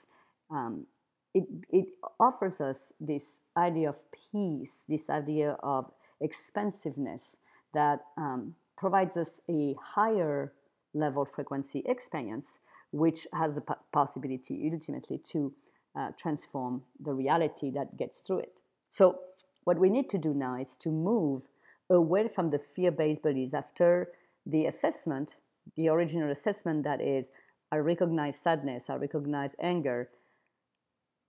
Um, 0.50 0.86
it, 1.34 1.44
it 1.70 1.86
offers 2.18 2.60
us 2.60 2.92
this 3.00 3.24
idea 3.56 3.88
of 3.90 3.96
peace, 4.32 4.74
this 4.88 5.10
idea 5.10 5.56
of 5.62 5.90
expansiveness 6.20 7.36
that 7.74 7.98
um, 8.16 8.54
provides 8.76 9.16
us 9.16 9.40
a 9.50 9.74
higher 9.94 10.52
level 10.94 11.24
frequency 11.24 11.82
experience, 11.86 12.48
which 12.90 13.26
has 13.32 13.54
the 13.54 13.62
possibility 13.92 14.70
ultimately 14.72 15.18
to 15.18 15.52
uh, 15.98 16.10
transform 16.18 16.82
the 17.00 17.12
reality 17.12 17.70
that 17.70 17.96
gets 17.96 18.18
through 18.18 18.38
it. 18.38 18.52
So, 18.88 19.18
what 19.64 19.78
we 19.78 19.90
need 19.90 20.08
to 20.10 20.18
do 20.18 20.32
now 20.32 20.58
is 20.58 20.76
to 20.78 20.88
move 20.88 21.42
away 21.90 22.28
from 22.28 22.50
the 22.50 22.58
fear 22.58 22.90
based 22.90 23.22
beliefs 23.22 23.54
after 23.54 24.08
the 24.46 24.66
assessment, 24.66 25.36
the 25.76 25.88
original 25.88 26.30
assessment 26.30 26.84
that 26.84 27.00
is 27.00 27.30
I 27.70 27.76
recognize 27.76 28.38
sadness, 28.38 28.88
I 28.88 28.94
recognize 28.94 29.54
anger. 29.60 30.08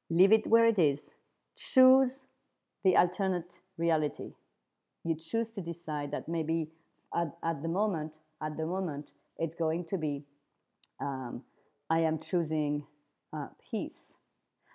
Leave 0.09 0.31
it 0.31 0.47
where 0.47 0.65
it 0.65 0.79
is. 0.79 1.09
Choose 1.55 2.23
the 2.83 2.95
alternate 2.95 3.59
reality. 3.77 4.31
You 5.03 5.15
choose 5.15 5.51
to 5.51 5.61
decide 5.61 6.11
that 6.11 6.29
maybe 6.29 6.69
at, 7.13 7.35
at 7.43 7.61
the 7.61 7.67
moment, 7.67 8.17
at 8.41 8.57
the 8.57 8.65
moment, 8.65 9.11
it's 9.37 9.55
going 9.55 9.85
to 9.85 9.97
be 9.97 10.23
um, 11.01 11.43
I 11.89 11.99
am 11.99 12.19
choosing 12.19 12.85
uh, 13.33 13.47
peace. 13.71 14.13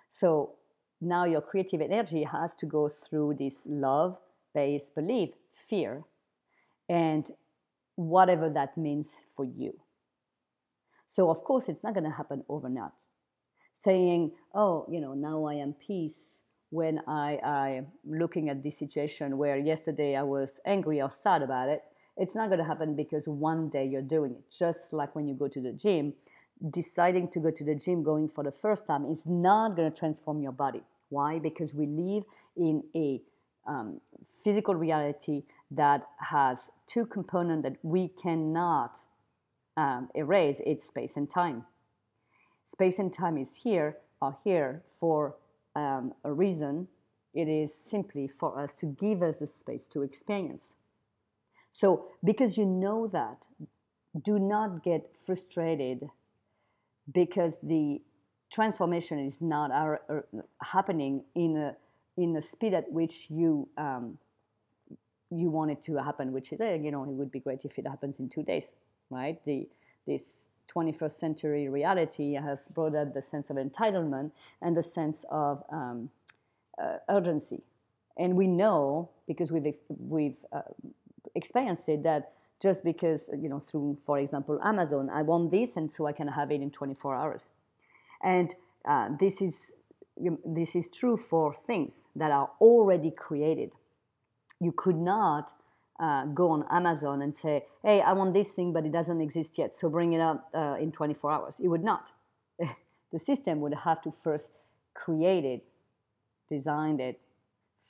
So 0.09 0.55
now 1.01 1.25
your 1.25 1.41
creative 1.41 1.81
energy 1.81 2.23
has 2.23 2.55
to 2.55 2.65
go 2.65 2.89
through 2.89 3.35
this 3.39 3.61
love 3.65 4.17
based 4.53 4.95
belief, 4.95 5.29
fear, 5.51 6.03
and 6.89 7.29
whatever 7.95 8.49
that 8.49 8.77
means 8.77 9.09
for 9.35 9.45
you. 9.45 9.73
So, 11.07 11.29
of 11.29 11.43
course, 11.43 11.69
it's 11.69 11.83
not 11.83 11.93
going 11.93 12.03
to 12.05 12.09
happen 12.09 12.43
overnight. 12.49 12.91
Saying, 13.73 14.31
oh, 14.53 14.85
you 14.89 14.99
know, 15.01 15.13
now 15.13 15.45
I 15.45 15.55
am 15.55 15.73
peace 15.73 16.37
when 16.71 16.99
I 17.07 17.39
am 17.43 17.87
looking 18.05 18.49
at 18.49 18.63
this 18.63 18.77
situation 18.77 19.37
where 19.37 19.57
yesterday 19.57 20.15
I 20.15 20.23
was 20.23 20.59
angry 20.65 21.01
or 21.01 21.11
sad 21.11 21.41
about 21.41 21.69
it, 21.69 21.83
it's 22.17 22.35
not 22.35 22.47
going 22.47 22.59
to 22.59 22.65
happen 22.65 22.95
because 22.95 23.27
one 23.27 23.69
day 23.69 23.85
you're 23.85 24.01
doing 24.01 24.31
it. 24.31 24.43
Just 24.51 24.93
like 24.93 25.15
when 25.15 25.27
you 25.27 25.35
go 25.35 25.47
to 25.47 25.61
the 25.61 25.73
gym, 25.73 26.13
deciding 26.71 27.29
to 27.29 27.39
go 27.39 27.51
to 27.51 27.63
the 27.63 27.75
gym 27.75 28.03
going 28.03 28.29
for 28.29 28.43
the 28.43 28.51
first 28.51 28.87
time 28.87 29.05
is 29.05 29.25
not 29.25 29.75
going 29.75 29.91
to 29.91 29.97
transform 29.97 30.41
your 30.41 30.51
body. 30.51 30.81
Why? 31.09 31.39
Because 31.39 31.73
we 31.73 31.85
live 31.85 32.23
in 32.55 32.83
a 32.95 33.21
um, 33.67 33.99
physical 34.43 34.75
reality 34.75 35.43
that 35.71 36.07
has 36.19 36.69
two 36.87 37.05
components 37.05 37.63
that 37.63 37.77
we 37.83 38.09
cannot 38.21 38.97
um, 39.77 40.09
erase 40.15 40.61
its 40.65 40.87
space 40.87 41.13
and 41.15 41.29
time. 41.29 41.65
Space 42.67 42.99
and 42.99 43.13
time 43.13 43.37
is 43.37 43.55
here, 43.55 43.97
are 44.21 44.37
here 44.43 44.83
for 44.99 45.35
um, 45.75 46.13
a 46.23 46.31
reason. 46.31 46.87
It 47.33 47.47
is 47.47 47.73
simply 47.73 48.27
for 48.27 48.57
us 48.57 48.73
to 48.75 48.85
give 48.85 49.21
us 49.21 49.39
the 49.39 49.47
space 49.47 49.85
to 49.87 50.03
experience. 50.03 50.73
So, 51.73 52.05
because 52.23 52.57
you 52.57 52.65
know 52.65 53.07
that, 53.07 53.45
do 54.23 54.39
not 54.39 54.81
get 54.83 55.11
frustrated 55.25 56.09
because 57.13 57.57
the 57.63 58.01
transformation 58.51 59.19
is 59.19 59.41
not 59.41 59.71
our, 59.71 60.01
uh, 60.09 60.41
happening 60.61 61.23
in 61.35 61.57
a 61.57 61.75
in 62.17 62.31
the 62.31 62.41
speed 62.41 62.73
at 62.73 62.89
which 62.91 63.27
you 63.29 63.67
um, 63.77 64.17
you 65.29 65.49
want 65.49 65.71
it 65.71 65.83
to 65.83 65.97
happen, 65.97 66.31
which 66.31 66.53
is, 66.53 66.59
you 66.81 66.91
know, 66.91 67.03
it 67.03 67.09
would 67.09 67.31
be 67.31 67.39
great 67.39 67.65
if 67.65 67.77
it 67.77 67.85
happens 67.85 68.19
in 68.19 68.29
two 68.29 68.43
days 68.43 68.71
right? 69.09 69.43
The, 69.45 69.67
this 70.07 70.45
21st 70.75 71.11
century 71.11 71.69
reality 71.69 72.33
has 72.33 72.67
brought 72.69 72.95
up 72.95 73.13
the 73.13 73.21
sense 73.21 73.49
of 73.49 73.57
entitlement 73.57 74.31
and 74.61 74.75
the 74.75 74.83
sense 74.83 75.25
of 75.29 75.63
um, 75.71 76.09
uh, 76.81 76.97
urgency. 77.09 77.61
And 78.17 78.35
we 78.35 78.47
know, 78.47 79.09
because 79.27 79.51
we've, 79.51 79.75
we've 79.89 80.37
uh, 80.51 80.61
experienced 81.35 81.89
it, 81.89 82.03
that 82.03 82.33
just 82.61 82.83
because, 82.83 83.29
you 83.37 83.49
know, 83.49 83.59
through, 83.59 83.97
for 84.05 84.19
example, 84.19 84.59
Amazon, 84.63 85.09
I 85.09 85.21
want 85.21 85.51
this 85.51 85.75
and 85.75 85.91
so 85.91 86.05
I 86.07 86.11
can 86.11 86.27
have 86.27 86.51
it 86.51 86.61
in 86.61 86.71
24 86.71 87.15
hours. 87.15 87.45
And 88.23 88.55
uh, 88.87 89.09
this, 89.19 89.41
is, 89.41 89.55
this 90.45 90.75
is 90.75 90.89
true 90.89 91.17
for 91.17 91.55
things 91.67 92.05
that 92.15 92.31
are 92.31 92.49
already 92.61 93.11
created. 93.11 93.71
You 94.59 94.73
could 94.75 94.95
not 94.95 95.51
uh, 95.99 96.25
go 96.25 96.51
on 96.51 96.65
Amazon 96.71 97.21
and 97.21 97.35
say, 97.35 97.65
hey, 97.83 98.01
I 98.01 98.13
want 98.13 98.33
this 98.33 98.49
thing, 98.49 98.73
but 98.73 98.85
it 98.85 98.91
doesn't 98.91 99.21
exist 99.21 99.57
yet, 99.57 99.75
so 99.77 99.89
bring 99.89 100.13
it 100.13 100.21
up 100.21 100.49
uh, 100.53 100.75
in 100.79 100.91
24 100.91 101.31
hours. 101.31 101.55
It 101.61 101.67
would 101.67 101.83
not. 101.83 102.11
the 103.11 103.19
system 103.19 103.61
would 103.61 103.73
have 103.73 104.01
to 104.03 104.13
first 104.23 104.51
create 104.93 105.45
it, 105.45 105.63
design 106.49 106.99
it, 106.99 107.19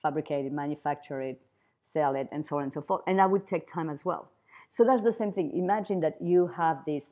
fabricate 0.02 0.46
it, 0.46 0.52
manufacture 0.52 1.22
it, 1.22 1.40
sell 1.84 2.16
it, 2.16 2.28
and 2.32 2.46
so 2.46 2.58
on 2.58 2.64
and 2.64 2.74
so 2.74 2.82
forth. 2.82 3.02
And 3.08 3.20
that 3.20 3.30
would 3.30 3.48
take 3.48 3.72
time 3.72 3.90
as 3.90 4.06
well. 4.06 4.30
So 4.76 4.84
that's 4.84 5.04
the 5.04 5.12
same 5.14 5.32
thing. 5.32 5.56
Imagine 5.56 6.02
that 6.02 6.22
you 6.22 6.48
have 6.48 6.84
this 6.86 7.06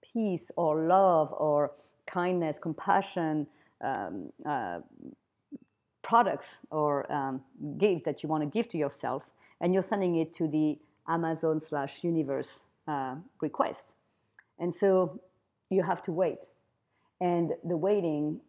peace 0.00 0.52
or 0.54 0.86
love 0.86 1.32
or 1.32 1.72
kindness, 2.06 2.56
compassion, 2.60 3.48
um, 3.80 4.30
uh, 4.46 4.78
products 6.02 6.58
or 6.70 7.10
um, 7.12 7.40
gift 7.78 8.04
that 8.04 8.22
you 8.22 8.28
want 8.28 8.44
to 8.44 8.46
give 8.48 8.68
to 8.68 8.78
yourself 8.78 9.24
and 9.60 9.74
you're 9.74 9.82
sending 9.82 10.20
it 10.20 10.32
to 10.34 10.46
the 10.46 10.78
Amazon 11.08 11.60
slash 11.60 12.04
universe 12.04 12.66
uh, 12.86 13.16
request. 13.40 13.86
And 14.60 14.72
so 14.72 15.20
you 15.68 15.82
have 15.82 16.04
to 16.04 16.12
wait. 16.12 16.46
And 17.20 17.54
the 17.64 17.76
waiting 17.76 18.40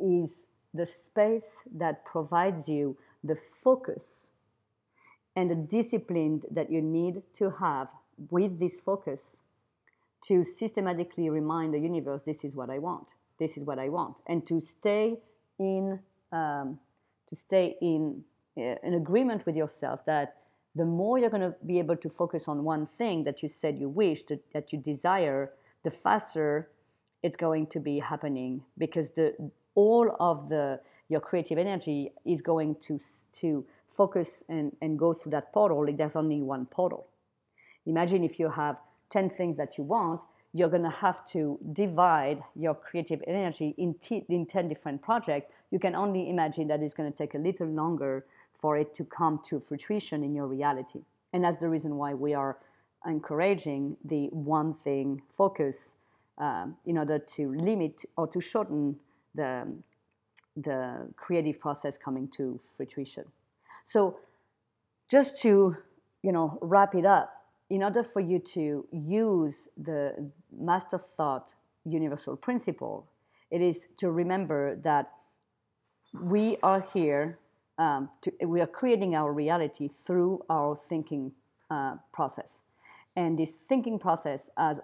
is 0.00 0.48
the 0.74 0.84
space 0.84 1.62
that 1.76 2.04
provides 2.04 2.68
you 2.68 2.96
the 3.22 3.36
focus 3.62 4.30
and 5.36 5.48
the 5.48 5.54
discipline 5.54 6.42
that 6.50 6.72
you 6.72 6.82
need 6.82 7.22
to 7.34 7.50
have 7.50 7.86
with 8.30 8.58
this 8.58 8.80
focus 8.80 9.38
to 10.26 10.44
systematically 10.44 11.30
remind 11.30 11.72
the 11.72 11.78
universe 11.78 12.22
this 12.22 12.44
is 12.44 12.54
what 12.54 12.70
I 12.70 12.78
want, 12.78 13.14
this 13.38 13.56
is 13.56 13.64
what 13.64 13.78
I 13.78 13.88
want, 13.88 14.16
and 14.26 14.46
to 14.46 14.60
stay 14.60 15.18
in 15.58 15.98
um, 16.32 16.78
to 17.28 17.36
stay 17.36 17.76
in 17.80 18.22
uh, 18.58 18.74
in 18.82 18.94
agreement 18.94 19.46
with 19.46 19.56
yourself 19.56 20.04
that 20.06 20.36
the 20.76 20.84
more 20.84 21.18
you're 21.18 21.30
going 21.30 21.42
to 21.42 21.54
be 21.66 21.78
able 21.78 21.96
to 21.96 22.08
focus 22.08 22.46
on 22.46 22.62
one 22.62 22.86
thing 22.86 23.24
that 23.24 23.42
you 23.42 23.48
said 23.48 23.78
you 23.78 23.88
wish 23.88 24.22
that, 24.26 24.40
that 24.52 24.72
you 24.72 24.78
desire, 24.78 25.50
the 25.82 25.90
faster 25.90 26.68
it's 27.22 27.36
going 27.36 27.66
to 27.66 27.80
be 27.80 27.98
happening 27.98 28.62
because 28.78 29.10
the 29.10 29.34
all 29.74 30.16
of 30.20 30.48
the 30.48 30.80
your 31.08 31.20
creative 31.20 31.58
energy 31.58 32.12
is 32.24 32.40
going 32.40 32.76
to 32.76 32.98
to 33.32 33.64
focus 33.96 34.44
and, 34.48 34.74
and 34.80 34.98
go 34.98 35.12
through 35.12 35.30
that 35.32 35.52
portal. 35.52 35.86
There's 35.94 36.16
only 36.16 36.40
one 36.40 36.66
portal. 36.66 37.06
Imagine 37.86 38.24
if 38.24 38.38
you 38.38 38.48
have 38.50 38.76
10 39.10 39.30
things 39.30 39.56
that 39.56 39.76
you 39.78 39.84
want, 39.84 40.20
you're 40.52 40.68
going 40.68 40.82
to 40.82 40.90
have 40.90 41.24
to 41.26 41.58
divide 41.72 42.42
your 42.56 42.74
creative 42.74 43.22
energy 43.26 43.74
in, 43.78 43.94
t- 43.94 44.24
in 44.28 44.46
10 44.46 44.68
different 44.68 45.00
projects. 45.00 45.52
You 45.70 45.78
can 45.78 45.94
only 45.94 46.28
imagine 46.28 46.66
that 46.68 46.82
it's 46.82 46.94
going 46.94 47.10
to 47.10 47.16
take 47.16 47.34
a 47.34 47.38
little 47.38 47.68
longer 47.68 48.24
for 48.60 48.76
it 48.76 48.94
to 48.96 49.04
come 49.04 49.40
to 49.48 49.60
fruition 49.60 50.24
in 50.24 50.34
your 50.34 50.46
reality. 50.46 51.00
And 51.32 51.44
that's 51.44 51.58
the 51.58 51.68
reason 51.68 51.96
why 51.96 52.14
we 52.14 52.34
are 52.34 52.58
encouraging 53.06 53.96
the 54.04 54.26
one 54.32 54.74
thing 54.84 55.22
focus 55.36 55.92
um, 56.38 56.76
in 56.86 56.98
order 56.98 57.18
to 57.18 57.54
limit 57.54 58.04
or 58.16 58.26
to 58.26 58.40
shorten 58.40 58.96
the, 59.34 59.66
the 60.56 61.08
creative 61.16 61.60
process 61.60 61.96
coming 61.96 62.28
to 62.36 62.60
fruition. 62.76 63.24
So, 63.84 64.18
just 65.08 65.40
to 65.42 65.76
you 66.22 66.32
know 66.32 66.58
wrap 66.60 66.94
it 66.94 67.04
up, 67.04 67.39
in 67.70 67.84
order 67.84 68.02
for 68.02 68.20
you 68.20 68.40
to 68.40 68.86
use 68.92 69.68
the 69.76 70.30
master 70.52 71.00
thought 71.16 71.54
universal 71.84 72.36
principle, 72.36 73.08
it 73.50 73.62
is 73.62 73.86
to 73.96 74.10
remember 74.10 74.76
that 74.82 75.10
we 76.20 76.56
are 76.62 76.84
here, 76.92 77.38
um, 77.78 78.10
to, 78.22 78.32
we 78.44 78.60
are 78.60 78.66
creating 78.66 79.14
our 79.14 79.32
reality 79.32 79.88
through 79.88 80.40
our 80.50 80.76
thinking 80.88 81.32
uh, 81.70 81.94
process. 82.12 82.58
And 83.16 83.38
this 83.38 83.50
thinking 83.68 83.98
process 83.98 84.48
has 84.58 84.78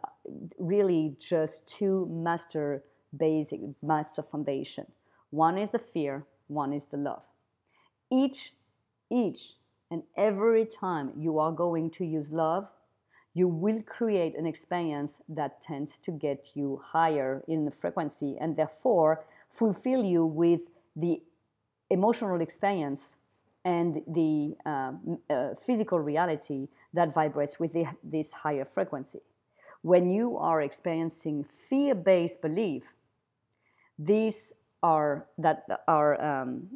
really 0.58 1.16
just 1.18 1.66
two 1.66 2.08
master 2.10 2.84
basic, 3.16 3.60
master 3.82 4.22
foundation. 4.22 4.86
One 5.30 5.58
is 5.58 5.70
the 5.70 5.78
fear, 5.78 6.24
one 6.46 6.72
is 6.72 6.86
the 6.86 6.96
love. 6.96 7.22
Each, 8.12 8.52
each 9.10 9.54
and 9.90 10.02
every 10.16 10.64
time 10.64 11.12
you 11.16 11.38
are 11.38 11.52
going 11.52 11.90
to 11.92 12.04
use 12.04 12.30
love, 12.30 12.68
you 13.36 13.46
will 13.46 13.82
create 13.82 14.34
an 14.38 14.46
experience 14.46 15.18
that 15.28 15.60
tends 15.60 15.98
to 15.98 16.10
get 16.10 16.48
you 16.54 16.80
higher 16.82 17.44
in 17.46 17.66
the 17.66 17.70
frequency 17.70 18.38
and 18.40 18.56
therefore 18.56 19.26
fulfill 19.50 20.02
you 20.02 20.24
with 20.24 20.62
the 20.96 21.20
emotional 21.90 22.40
experience 22.40 23.02
and 23.66 24.00
the 24.06 24.56
uh, 24.64 24.92
uh, 25.28 25.50
physical 25.66 25.98
reality 26.00 26.66
that 26.94 27.12
vibrates 27.12 27.60
with 27.60 27.74
the, 27.74 27.84
this 28.02 28.30
higher 28.32 28.64
frequency. 28.64 29.20
When 29.82 30.10
you 30.10 30.38
are 30.38 30.62
experiencing 30.62 31.44
fear-based 31.68 32.40
belief, 32.40 32.84
these 33.98 34.52
are 34.82 35.26
that 35.36 35.64
are 35.86 36.12
um, 36.24 36.68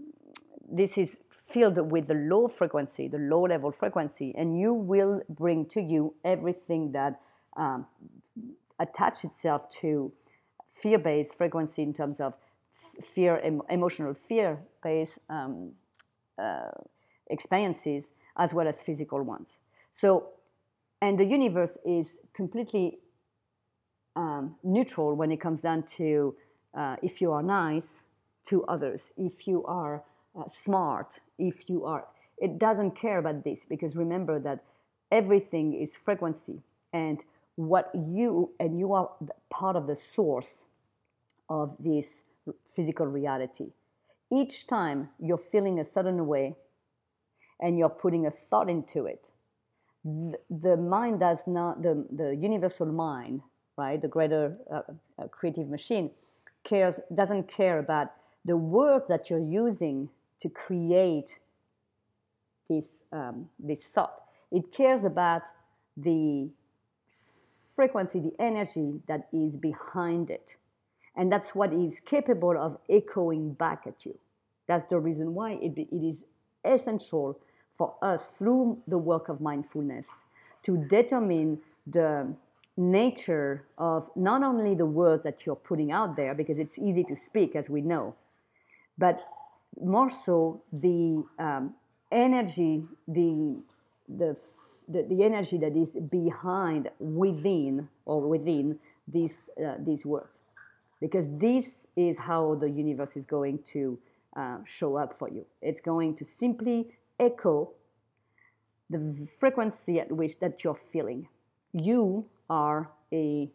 this 0.70 0.98
is 0.98 1.16
filled 1.52 1.78
with 1.90 2.06
the 2.06 2.14
low 2.14 2.48
frequency, 2.48 3.08
the 3.08 3.18
low 3.18 3.42
level 3.42 3.72
frequency, 3.72 4.34
and 4.36 4.58
you 4.58 4.72
will 4.72 5.20
bring 5.28 5.66
to 5.66 5.80
you 5.80 6.14
everything 6.24 6.92
that 6.92 7.20
um, 7.56 7.86
attach 8.78 9.24
itself 9.24 9.68
to 9.80 10.12
fear-based 10.74 11.34
frequency 11.34 11.82
in 11.82 11.92
terms 11.92 12.20
of 12.20 12.34
fear, 13.14 13.38
em- 13.38 13.62
emotional 13.68 14.14
fear-based 14.28 15.18
um, 15.28 15.72
uh, 16.38 16.70
experiences 17.28 18.04
as 18.36 18.54
well 18.54 18.66
as 18.66 18.80
physical 18.82 19.22
ones. 19.22 19.48
So, 19.94 20.28
and 21.02 21.18
the 21.18 21.24
universe 21.24 21.76
is 21.84 22.18
completely 22.34 22.98
um, 24.16 24.56
neutral 24.62 25.14
when 25.14 25.30
it 25.30 25.40
comes 25.40 25.60
down 25.60 25.84
to 25.96 26.34
uh, 26.74 26.96
if 27.02 27.20
you 27.20 27.32
are 27.32 27.42
nice 27.42 28.02
to 28.46 28.64
others, 28.64 29.12
if 29.16 29.46
you 29.46 29.64
are 29.64 30.02
uh, 30.38 30.48
smart, 30.48 31.18
if 31.38 31.68
you 31.68 31.84
are, 31.84 32.06
it 32.38 32.58
doesn't 32.58 32.92
care 32.92 33.18
about 33.18 33.44
this 33.44 33.64
because 33.68 33.96
remember 33.96 34.38
that 34.40 34.64
everything 35.10 35.74
is 35.74 35.94
frequency 35.96 36.62
and 36.92 37.24
what 37.56 37.90
you, 37.94 38.50
and 38.58 38.78
you 38.78 38.94
are 38.94 39.10
part 39.50 39.76
of 39.76 39.86
the 39.86 39.96
source 39.96 40.64
of 41.48 41.76
this 41.78 42.22
physical 42.74 43.06
reality. 43.06 43.72
Each 44.32 44.66
time 44.66 45.10
you're 45.18 45.38
feeling 45.38 45.80
a 45.80 45.84
certain 45.84 46.26
way 46.26 46.56
and 47.60 47.78
you're 47.78 47.88
putting 47.88 48.26
a 48.26 48.30
thought 48.30 48.70
into 48.70 49.06
it, 49.06 49.28
the, 50.04 50.38
the 50.48 50.76
mind 50.76 51.20
does 51.20 51.40
not, 51.46 51.82
the, 51.82 52.06
the 52.10 52.34
universal 52.34 52.86
mind, 52.86 53.42
right, 53.76 54.00
the 54.00 54.08
greater 54.08 54.56
uh, 54.72 54.80
uh, 55.18 55.26
creative 55.28 55.68
machine, 55.68 56.10
cares, 56.64 57.00
doesn't 57.12 57.48
care 57.48 57.78
about 57.78 58.12
the 58.44 58.56
words 58.56 59.04
that 59.08 59.28
you're 59.28 59.38
using 59.38 60.08
to 60.40 60.48
create 60.48 61.38
this, 62.68 63.04
um, 63.12 63.48
this 63.58 63.84
thought. 63.84 64.22
It 64.50 64.72
cares 64.72 65.04
about 65.04 65.42
the 65.96 66.48
frequency, 67.74 68.20
the 68.20 68.34
energy 68.38 69.00
that 69.06 69.28
is 69.32 69.56
behind 69.56 70.30
it. 70.30 70.56
And 71.16 71.30
that's 71.30 71.54
what 71.54 71.72
is 71.72 72.00
capable 72.00 72.56
of 72.58 72.78
echoing 72.88 73.52
back 73.54 73.84
at 73.86 74.04
you. 74.04 74.18
That's 74.66 74.84
the 74.84 74.98
reason 74.98 75.34
why 75.34 75.52
it, 75.54 75.76
it 75.76 75.88
is 75.92 76.24
essential 76.64 77.38
for 77.76 77.94
us 78.02 78.26
through 78.38 78.78
the 78.86 78.98
work 78.98 79.28
of 79.28 79.40
mindfulness 79.40 80.06
to 80.62 80.76
determine 80.88 81.58
the 81.86 82.32
nature 82.76 83.64
of 83.78 84.10
not 84.14 84.42
only 84.42 84.74
the 84.74 84.86
words 84.86 85.22
that 85.22 85.44
you're 85.44 85.56
putting 85.56 85.90
out 85.90 86.16
there, 86.16 86.34
because 86.34 86.58
it's 86.58 86.78
easy 86.78 87.02
to 87.04 87.16
speak, 87.16 87.56
as 87.56 87.68
we 87.68 87.80
know, 87.80 88.14
but 88.96 89.20
more 89.78 90.10
so 90.10 90.62
the 90.72 91.24
um, 91.38 91.74
energy, 92.10 92.84
the, 93.06 93.56
the, 94.08 94.36
the, 94.88 95.02
the, 95.08 95.22
energy 95.22 95.58
that 95.58 95.76
is 95.76 95.90
behind, 96.10 96.90
within, 96.98 97.88
or 98.04 98.20
within 98.20 98.78
these, 99.06 99.48
uh, 99.64 99.74
these 99.78 100.04
words. 100.04 100.38
Because 101.00 101.26
this 101.38 101.64
is 101.96 102.18
how 102.18 102.56
the 102.56 102.68
universe 102.68 103.16
is 103.16 103.26
going 103.26 103.60
to 103.72 103.98
uh, 104.36 104.58
show 104.64 104.96
up 104.96 105.18
for 105.18 105.28
you. 105.28 105.46
It's 105.62 105.80
going 105.80 106.16
to 106.16 106.24
simply 106.24 106.88
echo 107.18 107.70
the 108.90 109.28
frequency 109.38 110.00
at 110.00 110.10
which 110.10 110.38
that 110.40 110.64
you're 110.64 110.80
feeling. 110.92 111.28
You 111.72 112.26
are 112.48 112.90
a, 113.12 113.48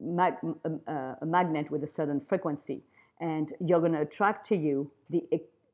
mag- 0.00 0.38
a, 0.64 0.92
a 1.20 1.26
magnet 1.26 1.70
with 1.70 1.84
a 1.84 1.86
certain 1.86 2.20
frequency 2.20 2.82
and 3.20 3.52
you're 3.60 3.80
going 3.80 3.92
to 3.92 4.02
attract 4.02 4.46
to 4.48 4.56
you 4.56 4.90
the, 5.10 5.22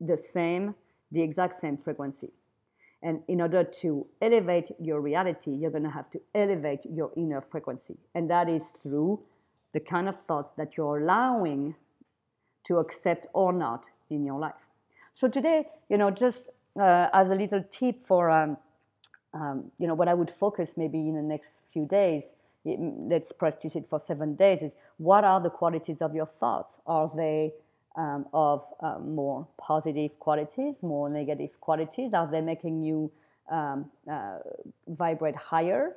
the 0.01 0.17
same, 0.17 0.75
the 1.11 1.21
exact 1.21 1.61
same 1.61 1.77
frequency. 1.77 2.31
And 3.03 3.21
in 3.27 3.41
order 3.41 3.65
to 3.65 4.07
elevate 4.21 4.71
your 4.79 5.01
reality, 5.01 5.51
you're 5.51 5.73
going 5.73 5.83
to 5.83 5.91
have 5.91 6.09
to 6.11 6.21
elevate 6.35 6.81
your 6.85 7.11
inner 7.17 7.41
frequency. 7.41 7.97
And 8.15 8.31
that 8.31 8.49
is 8.49 8.65
through 8.83 9.21
the 9.73 9.81
kind 9.81 10.09
of 10.09 10.17
thoughts 10.27 10.53
that 10.57 10.77
you're 10.77 10.99
allowing 10.99 11.75
to 12.65 12.79
accept 12.79 13.27
or 13.33 13.53
not 13.53 13.89
in 14.11 14.25
your 14.25 14.39
life. 14.39 14.69
So 15.15 15.27
today, 15.29 15.67
you 15.89 15.99
know, 15.99 16.11
just 16.11 16.49
uh, 16.79 17.09
as 17.13 17.29
a 17.31 17.35
little 17.35 17.65
tip 17.71 18.07
for, 18.07 18.31
um, 18.31 18.57
um, 19.35 19.73
you 19.79 19.89
know, 19.89 19.95
what 19.95 20.07
I 20.07 20.15
would 20.15 20.31
focus 20.31 20.75
maybe 20.77 20.99
in 20.99 21.17
the 21.17 21.23
next 21.23 21.61
few 21.73 21.87
days 21.87 22.33
let's 22.65 23.33
practice 23.33 23.75
it 23.77 23.89
for 23.89 23.99
seven 23.99 24.35
days 24.35 24.63
is 24.63 24.73
what 24.99 25.25
are 25.25 25.41
the 25.41 25.51
qualities 25.51 26.01
of 26.01 26.15
your 26.15 26.27
thoughts? 26.27 26.79
Are 26.87 27.11
they 27.15 27.53
um, 27.97 28.27
of 28.33 28.65
um, 28.81 29.15
more 29.15 29.47
positive 29.59 30.19
qualities 30.19 30.83
more 30.83 31.11
negative 31.11 31.61
qualities? 31.61 32.15
Are 32.15 32.31
they 32.31 32.41
making 32.41 32.83
you 32.83 33.11
um, 33.51 33.91
uh, 34.11 34.39
vibrate 34.89 35.37
higher 35.37 35.97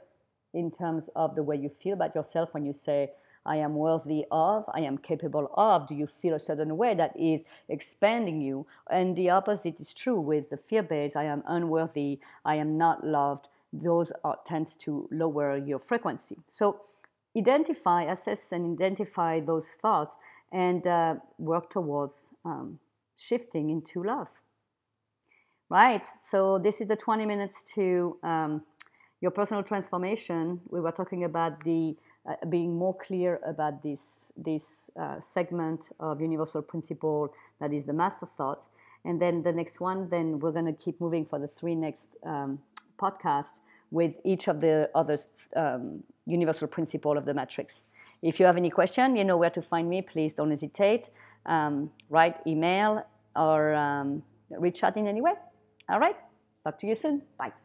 in 0.53 0.71
terms 0.71 1.09
of 1.15 1.35
the 1.35 1.43
way 1.43 1.55
you 1.55 1.69
feel 1.69 1.93
about 1.93 2.15
yourself 2.15 2.53
when 2.53 2.65
you 2.65 2.73
say 2.73 3.11
i 3.45 3.55
am 3.57 3.75
worthy 3.75 4.25
of 4.31 4.63
i 4.73 4.79
am 4.79 4.97
capable 4.97 5.51
of 5.55 5.87
do 5.87 5.93
you 5.93 6.07
feel 6.07 6.33
a 6.33 6.39
certain 6.39 6.75
way 6.77 6.95
that 6.95 7.15
is 7.19 7.43
expanding 7.69 8.41
you? 8.41 8.65
And 8.89 9.15
the 9.15 9.29
opposite 9.29 9.79
is 9.79 9.93
true 9.93 10.19
with 10.19 10.49
the 10.49 10.57
fear 10.57 10.81
base 10.81 11.15
i 11.15 11.23
am 11.23 11.43
unworthy 11.45 12.19
i 12.45 12.55
am 12.55 12.77
not 12.77 13.05
loved 13.05 13.47
those 13.83 14.11
are, 14.23 14.37
tends 14.45 14.75
to 14.77 15.07
lower 15.11 15.57
your 15.57 15.79
frequency. 15.79 16.37
So 16.47 16.81
identify, 17.37 18.03
assess, 18.03 18.39
and 18.51 18.73
identify 18.73 19.39
those 19.39 19.67
thoughts 19.81 20.15
and 20.51 20.85
uh, 20.87 21.15
work 21.37 21.69
towards 21.69 22.17
um, 22.45 22.79
shifting 23.17 23.69
into 23.69 24.03
love. 24.03 24.27
Right. 25.69 26.05
So 26.29 26.59
this 26.59 26.79
is 26.79 26.87
the 26.87 26.95
20 26.95 27.25
minutes 27.25 27.63
to 27.73 28.17
um, 28.23 28.61
your 29.21 29.31
personal 29.31 29.63
transformation. 29.63 30.61
We 30.69 30.79
were 30.79 30.91
talking 30.91 31.23
about 31.23 31.63
the 31.63 31.95
uh, 32.27 32.33
being 32.49 32.75
more 32.75 32.95
clear 32.95 33.39
about 33.45 33.83
this 33.83 34.31
this 34.37 34.89
uh, 34.99 35.19
segment 35.21 35.91
of 35.99 36.21
universal 36.21 36.61
principle 36.61 37.33
that 37.59 37.73
is 37.73 37.85
the 37.85 37.93
master 37.93 38.27
thoughts. 38.37 38.67
And 39.05 39.21
then 39.21 39.43
the 39.43 39.51
next 39.51 39.79
one, 39.79 40.09
then 40.09 40.39
we're 40.39 40.51
going 40.51 40.65
to 40.65 40.73
keep 40.73 40.99
moving 40.99 41.25
for 41.25 41.39
the 41.39 41.47
three 41.47 41.75
next 41.75 42.17
um, 42.23 42.59
podcasts 42.99 43.59
with 43.95 44.13
each 44.25 44.45
of 44.47 44.59
the 44.59 44.89
other 44.93 45.17
um, 45.55 46.03
universal 46.37 46.67
principle 46.67 47.17
of 47.17 47.23
the 47.25 47.33
matrix. 47.33 47.81
If 48.21 48.39
you 48.39 48.45
have 48.45 48.57
any 48.57 48.69
question, 48.69 49.15
you 49.15 49.23
know 49.23 49.37
where 49.37 49.53
to 49.59 49.61
find 49.61 49.89
me. 49.89 50.01
Please 50.01 50.33
don't 50.33 50.51
hesitate. 50.51 51.03
Um, 51.45 51.91
write 52.09 52.35
email 52.45 53.05
or 53.35 53.73
um, 53.73 54.21
reach 54.65 54.83
out 54.83 54.97
in 54.97 55.07
any 55.07 55.21
way. 55.21 55.33
All 55.89 55.99
right. 55.99 56.17
Talk 56.63 56.79
to 56.79 56.87
you 56.87 56.95
soon. 56.95 57.21
Bye. 57.37 57.64